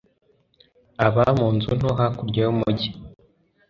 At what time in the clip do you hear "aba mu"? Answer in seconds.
1.05-1.47